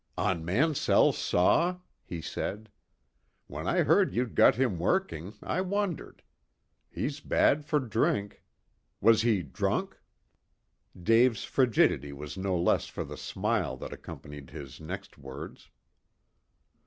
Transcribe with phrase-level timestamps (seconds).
[0.17, 2.69] "On Mansell's saw!" he said.
[3.45, 6.23] "When I heard you'd got him working I wondered.
[6.89, 8.41] He's bad for drink.
[8.99, 10.01] Was he drunk?"
[10.99, 15.69] Dave's frigidity was no less for the smile that accompanied his next words.